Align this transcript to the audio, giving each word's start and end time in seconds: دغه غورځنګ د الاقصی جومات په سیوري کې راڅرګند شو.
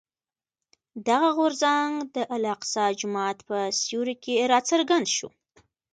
دغه 1.07 1.29
غورځنګ 1.37 1.93
د 2.15 2.17
الاقصی 2.35 2.87
جومات 2.99 3.37
په 3.47 3.57
سیوري 3.81 4.15
کې 4.23 4.35
راڅرګند 4.51 5.07
شو. 5.15 5.29